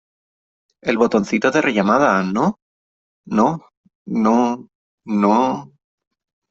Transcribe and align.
el 0.81 0.97
botoncito 0.97 1.51
de 1.51 1.61
rellamada,¿ 1.61 2.23
no? 2.33 2.57
no, 3.27 3.61
no, 4.07 4.67
no... 5.05 5.71